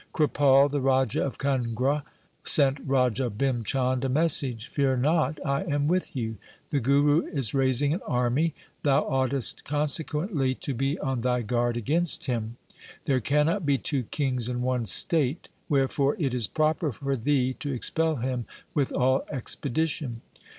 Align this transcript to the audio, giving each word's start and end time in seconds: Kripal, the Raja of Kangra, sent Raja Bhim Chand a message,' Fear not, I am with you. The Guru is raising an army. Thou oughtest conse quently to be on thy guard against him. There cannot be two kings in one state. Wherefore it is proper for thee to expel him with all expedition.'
Kripal, 0.15 0.67
the 0.67 0.81
Raja 0.81 1.23
of 1.23 1.37
Kangra, 1.37 2.01
sent 2.43 2.79
Raja 2.87 3.29
Bhim 3.29 3.63
Chand 3.63 4.03
a 4.03 4.09
message,' 4.09 4.65
Fear 4.69 4.97
not, 4.97 5.37
I 5.45 5.61
am 5.65 5.87
with 5.87 6.15
you. 6.15 6.37
The 6.71 6.79
Guru 6.79 7.27
is 7.27 7.53
raising 7.53 7.93
an 7.93 8.01
army. 8.07 8.55
Thou 8.81 9.01
oughtest 9.03 9.63
conse 9.63 10.03
quently 10.03 10.59
to 10.61 10.73
be 10.73 10.97
on 10.97 11.21
thy 11.21 11.43
guard 11.43 11.77
against 11.77 12.25
him. 12.25 12.57
There 13.05 13.21
cannot 13.21 13.63
be 13.63 13.77
two 13.77 14.01
kings 14.05 14.49
in 14.49 14.63
one 14.63 14.87
state. 14.87 15.49
Wherefore 15.69 16.15
it 16.17 16.33
is 16.33 16.47
proper 16.47 16.91
for 16.91 17.15
thee 17.15 17.53
to 17.59 17.71
expel 17.71 18.15
him 18.15 18.47
with 18.73 18.91
all 18.91 19.23
expedition.' 19.29 20.21